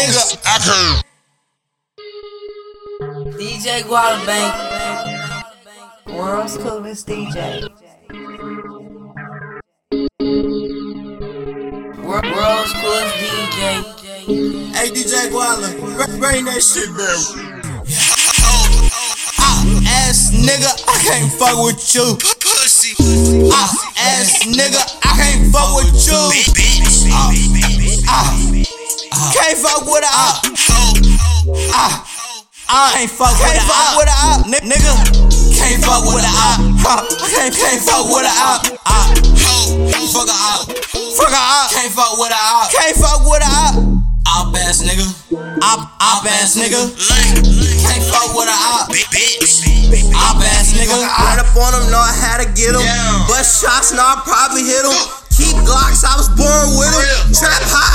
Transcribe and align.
nigga, 0.00 0.24
I 0.46 0.56
can. 0.64 1.02
DJ 3.36 3.82
Guadabank. 3.82 4.52
World's 6.16 6.56
coolest 6.56 7.06
DJ. 7.06 7.68
World's 12.02 12.72
coolest 12.80 13.14
DJ. 13.20 13.60
Hey 14.74 14.88
DJ 14.90 15.28
Guala, 15.30 15.68
bring 16.18 16.44
that 16.46 16.62
shit 16.62 16.90
back. 16.96 17.20
Ah, 19.38 19.60
ass 19.86 20.30
nigga, 20.32 20.72
I 20.88 20.96
can't 21.04 21.32
fuck 21.32 21.56
with 21.64 21.94
you. 21.94 22.16
Pussy. 22.40 22.94
Ah, 23.52 23.72
ass 23.98 24.44
nigga, 24.44 24.82
I 25.04 25.06
can't 25.16 25.52
fuck 25.52 25.76
with 25.76 26.06
you. 26.06 26.20
Ah, 27.12 27.32
ah, 28.08 28.49
can't 29.10 29.58
fuck 29.58 29.82
with 29.86 30.04
a 30.04 30.12
op. 30.12 30.36
Uh, 30.46 31.74
ah, 31.74 31.90
uh, 31.90 31.98
uh, 32.70 32.94
I 32.94 33.02
ain't 33.02 33.10
fuck 33.10 33.34
with 33.34 33.58
a 33.58 33.64
op. 33.66 33.98
with 33.98 34.08
a 34.10 34.16
op, 34.30 34.46
ni- 34.46 34.64
nigga. 34.70 34.94
Can't 35.58 35.82
fuck 35.84 36.04
with 36.06 36.22
a 36.22 36.30
op. 36.30 36.58
Huh, 36.78 37.02
I 37.02 37.26
can't 37.34 37.54
can't 37.54 37.82
fuck 37.82 38.06
with 38.06 38.26
a 38.26 38.34
op. 38.50 38.60
Ah, 38.86 39.06
fuck 40.14 40.30
a 40.30 40.36
op. 40.54 40.70
Fuck 41.18 41.34
a 41.34 41.42
op. 41.58 41.68
Can't 41.74 41.92
fuck 41.92 42.12
with 42.18 42.30
a 42.30 42.40
op. 42.54 42.70
Can't 42.70 42.96
fuck 42.96 43.20
with 43.26 43.42
a 43.42 43.50
op. 43.66 43.74
Op 44.30 44.54
ass 44.56 44.78
nigga. 44.86 45.06
Op 45.58 45.80
op 45.98 46.24
ass 46.26 46.54
nigga. 46.54 46.82
Can't 47.82 48.04
fuck 48.06 48.30
with 48.38 48.46
a 48.46 48.56
op. 48.78 48.86
Op 50.14 50.38
ass 50.54 50.70
nigga. 50.78 50.94
I 50.94 51.34
ran 51.34 51.38
up 51.42 51.56
on 51.58 51.74
him, 51.74 51.90
know 51.90 51.98
how 52.22 52.36
to 52.38 52.46
get 52.54 52.74
him. 52.78 52.86
Bust 53.26 53.60
shots, 53.60 53.90
know 53.92 54.06
I 54.06 54.22
probably 54.24 54.62
hit 54.62 54.86
him. 54.86 54.94
Keep 55.34 55.56
Glocks, 55.66 56.04
I 56.04 56.14
was 56.20 56.28
born 56.38 56.68
with 56.78 56.92
them. 56.94 57.32
Trap 57.34 57.62
hot, 57.74 57.89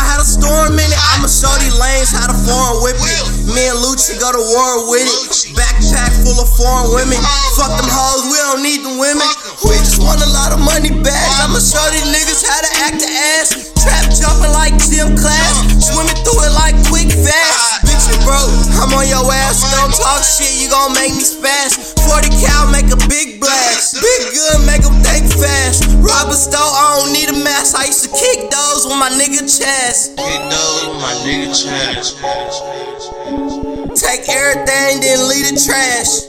Lucci 3.95 4.19
go 4.19 4.27
to 4.27 4.43
war 4.51 4.91
with 4.91 5.07
it. 5.07 5.55
Backpack 5.55 6.11
full 6.19 6.35
of 6.35 6.51
foreign 6.59 6.91
women. 6.91 7.15
Fuck 7.55 7.79
them 7.79 7.87
hoes, 7.87 8.27
we 8.27 8.35
don't 8.43 8.59
need 8.59 8.83
them 8.83 8.99
women. 8.99 9.23
We 9.63 9.71
just 9.79 10.03
want 10.03 10.19
a 10.19 10.27
lot 10.35 10.51
of 10.51 10.59
money 10.59 10.91
bags. 10.91 11.39
I'ma 11.39 11.63
show 11.63 11.79
these 11.95 12.03
niggas 12.11 12.43
how 12.43 12.59
to 12.59 12.71
act 12.83 12.99
the 12.99 13.07
ass. 13.39 13.71
Trap 13.79 14.11
jumping 14.11 14.51
like 14.51 14.75
gym 14.83 15.15
class. 15.15 15.63
Swimming 15.79 16.19
through 16.27 16.43
it 16.43 16.51
like 16.59 16.75
quick 16.91 17.07
fast. 17.07 17.87
Bitch, 17.87 18.03
you 18.11 18.19
broke, 18.27 18.51
I'm 18.83 18.91
on 18.99 19.07
your 19.07 19.23
ass. 19.31 19.63
Don't 19.63 19.95
talk 19.95 20.27
shit, 20.27 20.51
you 20.59 20.67
gon' 20.67 20.91
make 20.91 21.15
me 21.15 21.23
spaz. 21.23 21.95
40 22.03 22.35
cal, 22.43 22.67
make 22.75 22.91
a 22.91 22.99
big 23.07 23.39
blast. 23.39 23.95
Big 24.03 24.35
good, 24.35 24.59
make 24.67 24.83
them 24.83 24.99
think 25.07 25.31
fast. 25.31 25.87
Rob 26.03 26.27
a 26.27 26.35
store, 26.35 26.59
I 26.59 26.99
don't 26.99 27.15
need 27.15 27.31
a 27.31 27.37
mask. 27.47 27.79
I 27.79 27.87
used 27.87 28.03
to 28.03 28.11
kick 28.11 28.51
those 28.51 28.91
with 28.91 28.99
my 28.99 29.07
nigga 29.15 29.47
chest. 29.47 30.19
Kick 30.19 30.41
those 30.51 30.83
with 30.83 30.99
my 30.99 31.15
nigga 31.23 31.47
trash. 31.55 32.11
Take 33.95 34.27
everything, 34.29 34.99
then 34.99 35.27
leave 35.27 35.47
the 35.49 35.55
trash. 35.55 36.27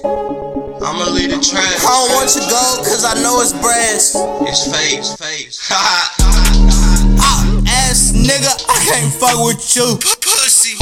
I'ma 0.82 1.04
leave 1.10 1.30
the 1.30 1.40
trash. 1.42 1.82
I 1.82 1.88
don't 1.90 2.14
want 2.14 2.30
your 2.36 2.46
gold, 2.48 2.86
cause 2.86 3.04
I 3.04 3.14
know 3.22 3.40
it's 3.42 3.52
brass. 3.52 4.14
It's 4.46 4.70
fake, 4.70 5.00
it's 5.00 5.14
fake. 5.16 5.50
Ah, 7.18 7.42
ass 7.66 8.12
nigga, 8.12 8.52
I 8.68 8.76
can't 8.86 9.12
fuck 9.14 9.42
with 9.44 9.74
you. 9.74 9.96
Pussy. 10.20 10.76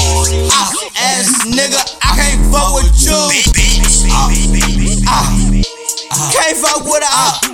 Ah, 0.53 0.71
ass 0.99 1.47
nigga, 1.47 1.81
I 2.03 2.11
can't 2.19 2.43
fuck 2.53 2.75
with 2.75 2.93
you. 3.01 3.17
Ah, 4.11 4.29
ah, 6.11 6.31
can't 6.33 6.57
fuck 6.59 6.85
with 6.85 7.03
a 7.03 7.07
op. 7.07 7.45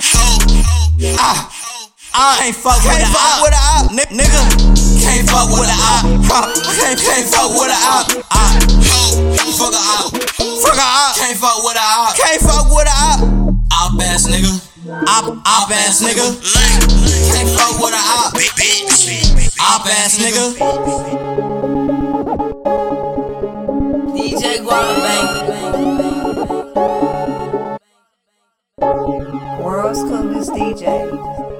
Ah, 1.19 1.51
I 2.15 2.47
ain't 2.47 2.57
fuck 2.57 2.83
with 2.83 2.99
a 2.99 3.07
op. 3.07 3.43
with 3.43 3.55
a 3.55 3.63
op, 3.79 3.91
ni- 3.93 4.17
nigga. 4.17 4.80
Can't 5.11 5.27
fuck 5.29 5.51
with 5.51 5.67
a 5.67 5.75
op. 5.75 6.07
Huh, 6.31 6.47
Can't 6.79 7.01
can't 7.03 7.27
fuck 7.27 7.51
with 7.51 7.67
a 7.67 7.79
op. 7.91 8.07
Ah, 8.31 8.55
fuck 9.59 9.75
a 9.75 9.83
op. 9.99 10.15
Fuck 10.63 10.79
a 10.79 10.87
op. 10.87 11.19
Can't 11.19 11.37
fuck 11.37 11.59
with 11.67 11.75
a 11.75 11.87
op. 11.99 12.15
Can't 12.15 12.41
fuck 12.41 12.71
with 12.71 12.87
a 12.87 12.95
op. 13.11 13.19
Op 13.75 14.01
ass 14.01 14.25
nigga. 14.31 14.55
Op 15.19 15.27
op 15.27 15.71
ass 15.71 15.99
nigga. 16.01 16.23
Can't 17.27 17.51
fuck 17.59 17.75
with 17.83 17.91
a 17.91 18.03
op. 18.23 18.39
Op 19.75 19.87
ass 19.99 20.15
nigga. 20.23 20.45
DJ 24.15 24.63
Guadabank. 24.63 25.29
World's 29.59 30.03
coolest 30.07 30.55
DJ. 30.55 31.60